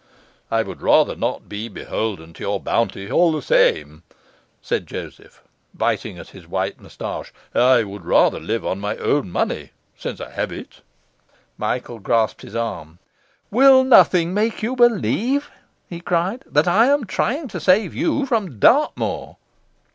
'I 0.49 0.63
would 0.63 0.81
rather 0.81 1.15
not 1.15 1.47
be 1.47 1.69
beholden 1.69 2.33
to 2.33 2.43
your 2.43 2.59
bounty 2.59 3.11
all 3.11 3.31
the 3.31 3.39
same,' 3.39 4.01
said 4.59 4.87
Joseph, 4.87 5.43
biting 5.75 6.17
at 6.17 6.29
his 6.29 6.47
white 6.47 6.81
moustache. 6.81 7.31
'I 7.53 7.83
would 7.83 8.03
rather 8.03 8.39
live 8.39 8.65
on 8.65 8.79
my 8.79 8.97
own 8.97 9.29
money, 9.29 9.69
since 9.95 10.19
I 10.19 10.31
have 10.31 10.51
it.' 10.51 10.81
Michael 11.55 11.99
grasped 11.99 12.41
his 12.41 12.55
arm. 12.55 12.97
'Will 13.51 13.83
nothing 13.83 14.33
make 14.33 14.63
you 14.63 14.75
believe,' 14.75 15.51
he 15.87 16.01
cried, 16.01 16.41
'that 16.47 16.67
I 16.67 16.87
am 16.87 17.05
trying 17.05 17.47
to 17.49 17.59
save 17.59 17.93
you 17.93 18.25
from 18.25 18.57
Dartmoor? 18.57 19.37